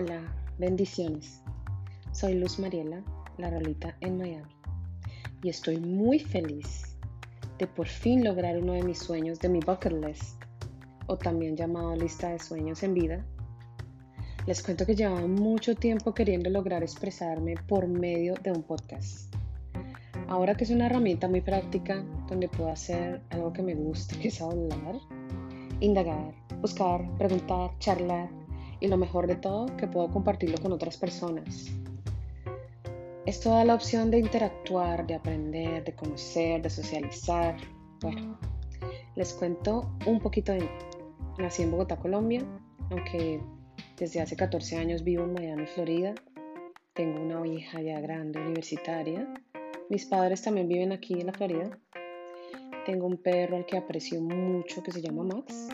Hola, 0.00 0.22
bendiciones. 0.58 1.42
Soy 2.12 2.34
Luz 2.34 2.60
Mariela, 2.60 3.02
la 3.36 3.50
rolita 3.50 3.96
en 4.00 4.16
Miami, 4.16 4.54
y 5.42 5.48
estoy 5.48 5.78
muy 5.78 6.20
feliz 6.20 6.96
de 7.58 7.66
por 7.66 7.88
fin 7.88 8.22
lograr 8.22 8.58
uno 8.58 8.74
de 8.74 8.84
mis 8.84 9.00
sueños 9.00 9.40
de 9.40 9.48
mi 9.48 9.58
bucket 9.58 9.94
list, 9.94 10.40
o 11.08 11.16
también 11.18 11.56
llamado 11.56 11.96
lista 11.96 12.28
de 12.28 12.38
sueños 12.38 12.84
en 12.84 12.94
vida. 12.94 13.26
Les 14.46 14.62
cuento 14.62 14.86
que 14.86 14.94
llevaba 14.94 15.26
mucho 15.26 15.74
tiempo 15.74 16.14
queriendo 16.14 16.48
lograr 16.48 16.84
expresarme 16.84 17.56
por 17.66 17.88
medio 17.88 18.34
de 18.34 18.52
un 18.52 18.62
podcast. 18.62 19.34
Ahora 20.28 20.54
que 20.54 20.62
es 20.62 20.70
una 20.70 20.86
herramienta 20.86 21.26
muy 21.26 21.40
práctica 21.40 22.04
donde 22.28 22.48
puedo 22.48 22.70
hacer 22.70 23.20
algo 23.30 23.52
que 23.52 23.64
me 23.64 23.74
gusta, 23.74 24.16
que 24.20 24.28
es 24.28 24.40
hablar, 24.40 25.00
indagar, 25.80 26.32
buscar, 26.60 27.04
preguntar, 27.18 27.76
charlar 27.80 28.28
y 28.80 28.88
lo 28.88 28.96
mejor 28.96 29.26
de 29.26 29.36
todo, 29.36 29.66
que 29.76 29.86
puedo 29.86 30.08
compartirlo 30.08 30.58
con 30.58 30.72
otras 30.72 30.96
personas. 30.96 31.70
Esto 33.26 33.50
da 33.50 33.64
la 33.64 33.74
opción 33.74 34.10
de 34.10 34.18
interactuar, 34.18 35.06
de 35.06 35.14
aprender, 35.14 35.84
de 35.84 35.94
conocer, 35.94 36.62
de 36.62 36.70
socializar. 36.70 37.56
Bueno, 38.00 38.38
les 39.16 39.34
cuento 39.34 39.90
un 40.06 40.18
poquito 40.18 40.52
de 40.52 40.60
mí. 40.60 40.68
Nací 41.38 41.62
en 41.62 41.70
Bogotá, 41.70 41.96
Colombia, 41.96 42.42
aunque 42.90 43.40
desde 43.98 44.20
hace 44.20 44.36
14 44.36 44.76
años 44.76 45.04
vivo 45.04 45.24
en 45.24 45.34
Miami, 45.34 45.66
Florida. 45.66 46.14
Tengo 46.94 47.20
una 47.20 47.46
hija 47.46 47.82
ya 47.82 48.00
grande, 48.00 48.40
universitaria. 48.40 49.28
Mis 49.90 50.06
padres 50.06 50.42
también 50.42 50.68
viven 50.68 50.92
aquí 50.92 51.20
en 51.20 51.26
la 51.26 51.32
Florida. 51.32 51.78
Tengo 52.86 53.06
un 53.06 53.18
perro 53.18 53.56
al 53.56 53.66
que 53.66 53.76
aprecio 53.76 54.20
mucho 54.20 54.82
que 54.82 54.92
se 54.92 55.02
llama 55.02 55.24
Max. 55.24 55.68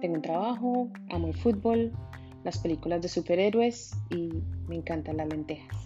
Tengo 0.00 0.16
un 0.16 0.22
trabajo, 0.22 0.88
amo 1.10 1.28
el 1.28 1.34
fútbol, 1.34 1.92
las 2.44 2.58
películas 2.58 3.02
de 3.02 3.08
superhéroes 3.08 3.92
y 4.10 4.30
me 4.68 4.76
encantan 4.76 5.18
las 5.18 5.28
lentejas. 5.28 5.76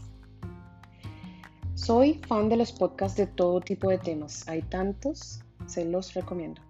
Soy 1.74 2.14
fan 2.26 2.48
de 2.48 2.56
los 2.56 2.72
podcasts 2.72 3.18
de 3.18 3.26
todo 3.26 3.60
tipo 3.60 3.90
de 3.90 3.98
temas. 3.98 4.48
Hay 4.48 4.62
tantos, 4.62 5.40
se 5.66 5.84
los 5.84 6.14
recomiendo. 6.14 6.62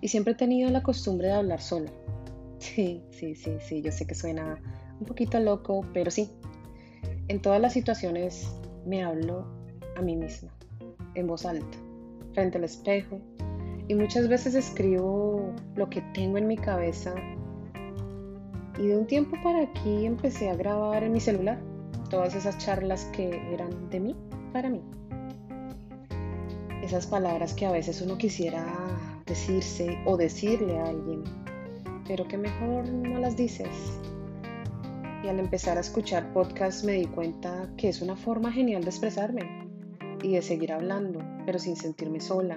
Y 0.00 0.08
siempre 0.08 0.34
he 0.34 0.36
tenido 0.36 0.70
la 0.70 0.82
costumbre 0.82 1.28
de 1.28 1.34
hablar 1.34 1.60
sola. 1.60 1.90
Sí, 2.58 3.02
sí, 3.10 3.34
sí, 3.34 3.58
sí, 3.60 3.82
yo 3.82 3.92
sé 3.92 4.06
que 4.06 4.14
suena 4.14 4.58
un 4.98 5.06
poquito 5.06 5.38
loco, 5.38 5.84
pero 5.92 6.10
sí. 6.10 6.30
En 7.28 7.42
todas 7.42 7.60
las 7.60 7.74
situaciones 7.74 8.50
me 8.86 9.02
hablo 9.02 9.46
a 9.96 10.02
mí 10.02 10.16
misma, 10.16 10.50
en 11.14 11.26
voz 11.26 11.44
alta, 11.44 11.76
frente 12.32 12.56
al 12.56 12.64
espejo. 12.64 13.20
Y 13.86 13.94
muchas 13.94 14.28
veces 14.28 14.54
escribo 14.54 15.52
lo 15.74 15.90
que 15.90 16.00
tengo 16.14 16.38
en 16.38 16.46
mi 16.46 16.56
cabeza 16.56 17.14
y 18.78 18.88
de 18.88 18.96
un 18.96 19.06
tiempo 19.06 19.36
para 19.42 19.62
aquí 19.62 20.06
empecé 20.06 20.50
a 20.50 20.56
grabar 20.56 21.04
en 21.04 21.12
mi 21.12 21.20
celular 21.20 21.60
todas 22.10 22.34
esas 22.34 22.58
charlas 22.58 23.04
que 23.06 23.28
eran 23.52 23.90
de 23.90 24.00
mí 24.00 24.16
para 24.52 24.68
mí. 24.68 24.82
Esas 26.82 27.06
palabras 27.06 27.54
que 27.54 27.66
a 27.66 27.72
veces 27.72 28.02
uno 28.02 28.18
quisiera 28.18 28.64
decirse 29.26 29.98
o 30.04 30.16
decirle 30.16 30.78
a 30.78 30.86
alguien, 30.86 31.24
pero 32.06 32.26
que 32.28 32.36
mejor 32.36 32.88
no 32.88 33.18
las 33.18 33.36
dices. 33.36 33.98
Y 35.22 35.28
al 35.28 35.38
empezar 35.38 35.78
a 35.78 35.80
escuchar 35.80 36.32
podcasts 36.34 36.84
me 36.84 36.92
di 36.92 37.06
cuenta 37.06 37.70
que 37.78 37.88
es 37.88 38.02
una 38.02 38.16
forma 38.16 38.52
genial 38.52 38.82
de 38.82 38.90
expresarme 38.90 39.66
y 40.22 40.32
de 40.32 40.42
seguir 40.42 40.72
hablando, 40.72 41.20
pero 41.46 41.58
sin 41.58 41.76
sentirme 41.76 42.20
sola, 42.20 42.56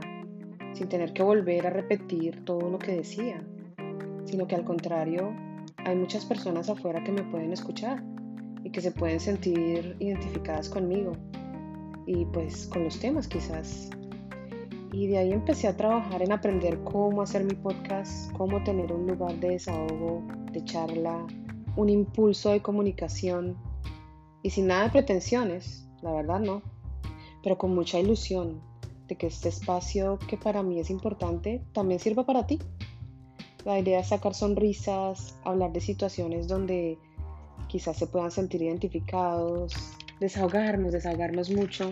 sin 0.73 0.89
tener 0.89 1.13
que 1.13 1.23
volver 1.23 1.65
a 1.67 1.69
repetir 1.69 2.43
todo 2.43 2.69
lo 2.69 2.79
que 2.79 2.97
decía, 2.97 3.41
sino 4.25 4.47
que 4.47 4.55
al 4.55 4.65
contrario 4.65 5.33
hay 5.87 5.95
muchas 5.95 6.25
personas 6.25 6.69
afuera 6.69 7.01
que 7.01 7.13
me 7.13 7.23
pueden 7.23 7.53
escuchar 7.53 8.03
y 8.65 8.69
que 8.71 8.81
se 8.81 8.91
pueden 8.91 9.21
sentir 9.21 9.95
identificadas 9.99 10.67
conmigo 10.67 11.13
y 12.05 12.25
pues 12.25 12.67
con 12.67 12.83
los 12.83 12.99
temas 12.99 13.25
quizás. 13.25 13.89
Y 14.91 15.07
de 15.07 15.17
ahí 15.17 15.31
empecé 15.31 15.69
a 15.69 15.77
trabajar 15.77 16.21
en 16.21 16.33
aprender 16.33 16.77
cómo 16.83 17.21
hacer 17.21 17.45
mi 17.45 17.53
podcast, 17.53 18.33
cómo 18.33 18.61
tener 18.65 18.91
un 18.91 19.07
lugar 19.07 19.39
de 19.39 19.51
desahogo, 19.51 20.27
de 20.51 20.61
charla, 20.65 21.25
un 21.77 21.87
impulso 21.87 22.49
de 22.49 22.61
comunicación 22.61 23.55
y 24.43 24.49
sin 24.49 24.67
nada 24.67 24.83
de 24.83 24.89
pretensiones, 24.89 25.87
la 26.01 26.11
verdad 26.11 26.41
no, 26.41 26.63
pero 27.41 27.57
con 27.57 27.73
mucha 27.73 27.97
ilusión 27.97 28.59
de 29.07 29.15
que 29.15 29.27
este 29.27 29.47
espacio 29.47 30.19
que 30.27 30.35
para 30.35 30.63
mí 30.63 30.81
es 30.81 30.89
importante 30.89 31.63
también 31.71 32.01
sirva 32.01 32.25
para 32.25 32.45
ti 32.45 32.59
la 33.67 33.79
idea 33.79 33.99
es 33.99 34.07
sacar 34.07 34.33
sonrisas, 34.33 35.35
hablar 35.43 35.73
de 35.73 35.81
situaciones 35.81 36.47
donde 36.47 36.97
quizás 37.67 37.97
se 37.97 38.07
puedan 38.07 38.31
sentir 38.31 38.61
identificados, 38.61 39.73
desahogarnos, 40.21 40.93
desahogarnos 40.93 41.49
mucho, 41.49 41.91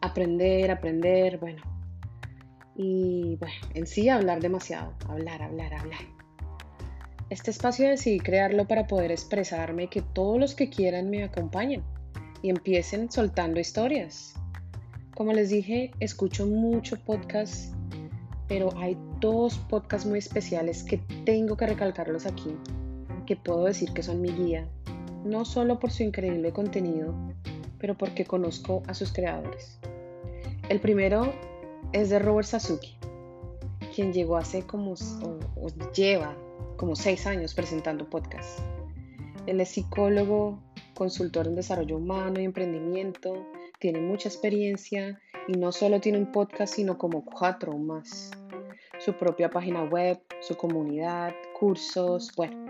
aprender, 0.00 0.72
aprender, 0.72 1.38
bueno. 1.38 1.62
Y 2.74 3.36
bueno, 3.36 3.54
en 3.74 3.86
sí 3.86 4.08
hablar 4.08 4.40
demasiado, 4.40 4.92
hablar, 5.08 5.40
hablar, 5.40 5.72
hablar. 5.72 6.00
Este 7.30 7.52
espacio 7.52 7.88
decidí 7.88 8.18
crearlo 8.18 8.66
para 8.66 8.88
poder 8.88 9.12
expresarme 9.12 9.88
que 9.88 10.02
todos 10.02 10.40
los 10.40 10.56
que 10.56 10.68
quieran 10.68 11.10
me 11.10 11.22
acompañen 11.22 11.84
y 12.42 12.50
empiecen 12.50 13.08
soltando 13.08 13.60
historias. 13.60 14.34
Como 15.14 15.32
les 15.32 15.50
dije, 15.50 15.92
escucho 16.00 16.44
mucho 16.44 16.96
podcast 17.04 17.77
pero 18.48 18.70
hay 18.78 18.96
dos 19.20 19.58
podcasts 19.58 20.08
muy 20.08 20.18
especiales 20.18 20.82
que 20.82 20.98
tengo 21.24 21.56
que 21.56 21.66
recalcarlos 21.66 22.26
aquí, 22.26 22.56
que 23.26 23.36
puedo 23.36 23.64
decir 23.64 23.92
que 23.92 24.02
son 24.02 24.22
mi 24.22 24.30
guía, 24.30 24.66
no 25.24 25.44
solo 25.44 25.78
por 25.78 25.90
su 25.90 26.02
increíble 26.02 26.52
contenido, 26.52 27.14
pero 27.78 27.96
porque 27.96 28.24
conozco 28.24 28.82
a 28.86 28.94
sus 28.94 29.12
creadores. 29.12 29.78
El 30.68 30.80
primero 30.80 31.32
es 31.92 32.10
de 32.10 32.18
Robert 32.18 32.48
Sasuki, 32.48 32.96
quien 33.94 34.12
llegó 34.12 34.36
hace 34.36 34.62
como, 34.62 34.92
o, 34.92 35.68
lleva 35.94 36.36
como 36.76 36.96
seis 36.96 37.26
años 37.26 37.54
presentando 37.54 38.08
podcasts. 38.08 38.62
Él 39.46 39.60
es 39.60 39.70
psicólogo, 39.70 40.58
consultor 40.94 41.46
en 41.46 41.54
desarrollo 41.54 41.96
humano 41.96 42.40
y 42.40 42.44
emprendimiento, 42.44 43.46
tiene 43.78 44.00
mucha 44.00 44.28
experiencia 44.28 45.20
y 45.46 45.52
no 45.52 45.72
solo 45.72 46.00
tiene 46.00 46.18
un 46.18 46.32
podcast, 46.32 46.74
sino 46.74 46.98
como 46.98 47.24
cuatro 47.24 47.72
o 47.72 47.78
más. 47.78 48.30
Su 48.98 49.14
propia 49.14 49.48
página 49.50 49.84
web, 49.84 50.20
su 50.40 50.56
comunidad, 50.56 51.32
cursos, 51.58 52.32
bueno, 52.36 52.66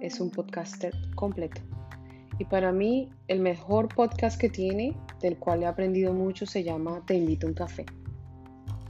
es 0.00 0.20
un 0.20 0.30
podcaster 0.30 0.92
completo. 1.14 1.60
Y 2.38 2.44
para 2.44 2.72
mí, 2.72 3.10
el 3.28 3.40
mejor 3.40 3.88
podcast 3.88 4.40
que 4.40 4.48
tiene, 4.48 4.96
del 5.20 5.38
cual 5.38 5.62
he 5.62 5.66
aprendido 5.66 6.12
mucho, 6.12 6.46
se 6.46 6.62
llama 6.62 7.02
Te 7.06 7.14
invito 7.14 7.46
a 7.46 7.50
un 7.50 7.54
café. 7.54 7.84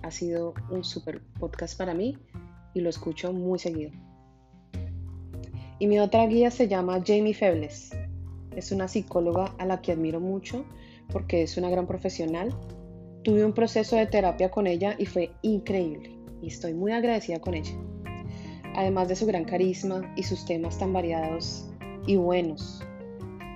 Ha 0.03 0.10
sido 0.10 0.54
un 0.70 0.84
super 0.84 1.20
podcast 1.38 1.76
para 1.78 1.94
mí 1.94 2.16
y 2.75 2.81
lo 2.81 2.91
escucho 2.91 3.32
muy 3.32 3.59
seguido. 3.59 3.91
Y 5.78 5.87
mi 5.87 5.99
otra 5.99 6.26
guía 6.26 6.50
se 6.50 6.69
llama 6.69 7.03
Jamie 7.04 7.34
Febles. 7.34 7.91
Es 8.54 8.70
una 8.70 8.87
psicóloga 8.87 9.54
a 9.59 9.66
la 9.66 9.81
que 9.81 9.93
admiro 9.93 10.20
mucho 10.20 10.64
porque 11.12 11.43
es 11.43 11.56
una 11.56 11.71
gran 11.71 11.87
profesional. 11.87 12.55
Tuve 13.23 13.45
un 13.45 13.53
proceso 13.53 13.97
de 13.97 14.06
terapia 14.06 14.50
con 14.50 14.67
ella 14.67 14.97
y 14.99 15.06
fue 15.06 15.31
increíble 15.43 16.19
y 16.41 16.49
estoy 16.49 16.75
muy 16.75 16.93
agradecida 16.93 17.41
con 17.41 17.55
ella. 17.55 17.75
Además 18.75 19.09
de 19.09 19.17
su 19.17 19.27
gran 19.27 19.45
carisma 19.45 20.12
y 20.17 20.23
sus 20.23 20.45
temas 20.45 20.78
tan 20.78 20.93
variados 20.93 21.69
y 22.06 22.17
buenos. 22.17 22.83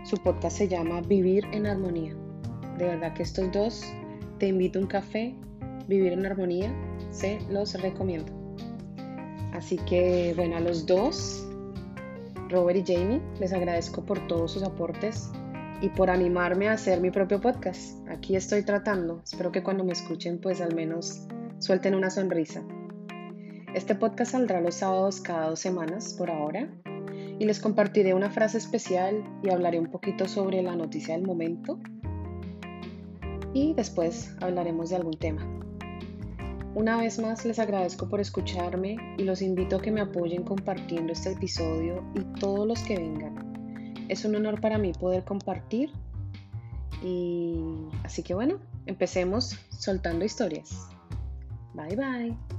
Su 0.05 0.17
podcast 0.19 0.59
se 0.59 0.69
llama 0.69 1.01
Vivir 1.01 1.45
en 1.53 1.67
Armonía. 1.67 2.15
De 2.79 2.85
verdad 2.85 3.15
que 3.15 3.25
estos 3.25 3.51
dos, 3.51 3.83
te 4.39 4.49
invito 4.49 4.79
a 4.79 4.83
un 4.83 4.89
café, 4.89 5.35
Vivir 5.89 6.13
en 6.13 6.27
Armonía, 6.27 6.73
se 7.11 7.41
los 7.51 7.81
recomiendo. 7.81 8.33
Así 9.53 9.79
que 9.79 10.35
bueno, 10.37 10.57
a 10.59 10.61
los 10.61 10.87
dos, 10.87 11.49
Robert 12.51 12.87
y 12.87 12.95
Jamie, 12.95 13.21
les 13.41 13.53
agradezco 13.53 14.05
por 14.05 14.25
todos 14.29 14.53
sus 14.53 14.63
aportes 14.63 15.33
y 15.81 15.91
por 15.91 16.11
animarme 16.11 16.69
a 16.69 16.73
hacer 16.73 17.01
mi 17.01 17.11
propio 17.11 17.41
podcast. 17.41 17.97
Aquí 18.09 18.37
estoy 18.37 18.63
tratando. 18.63 19.21
Espero 19.25 19.53
que 19.53 19.63
cuando 19.63 19.85
me 19.85 19.93
escuchen 19.93 20.39
pues 20.41 20.61
al 20.61 20.75
menos 20.75 21.27
suelten 21.59 21.95
una 21.95 22.11
sonrisa. 22.11 22.63
Este 23.75 23.95
podcast 23.95 24.33
saldrá 24.33 24.61
los 24.61 24.77
sábados 24.77 25.21
cada 25.21 25.51
dos 25.51 25.61
semanas 25.61 26.15
por 26.15 26.31
ahora 26.31 26.69
y 27.39 27.45
les 27.45 27.61
compartiré 27.61 28.15
una 28.15 28.31
frase 28.31 28.59
especial 28.59 29.23
y 29.43 29.51
hablaré 29.51 29.79
un 29.79 29.91
poquito 29.91 30.27
sobre 30.27 30.63
la 30.63 30.75
noticia 30.75 31.15
del 31.15 31.27
momento 31.27 31.79
y 33.53 33.75
después 33.75 34.35
hablaremos 34.41 34.91
de 34.91 34.97
algún 34.97 35.19
tema. 35.19 35.47
Una 36.75 36.99
vez 36.99 37.19
más 37.19 37.45
les 37.47 37.59
agradezco 37.59 38.09
por 38.09 38.21
escucharme 38.21 38.97
y 39.17 39.25
los 39.25 39.41
invito 39.41 39.77
a 39.77 39.83
que 39.83 39.91
me 39.91 40.03
apoyen 40.03 40.43
compartiendo 40.43 41.13
este 41.13 41.33
episodio 41.33 42.05
y 42.15 42.21
todos 42.39 42.67
los 42.67 42.83
que 42.83 42.97
vengan. 42.97 43.56
Es 44.09 44.25
un 44.25 44.35
honor 44.37 44.61
para 44.61 44.79
mí 44.79 44.93
poder 44.93 45.25
compartir 45.25 45.91
y 47.03 47.57
así 48.05 48.23
que 48.23 48.35
bueno, 48.35 48.59
empecemos 48.87 49.57
soltando 49.71 50.25
historias. 50.25 50.89
Bye 51.75 51.97
bye. 51.97 52.56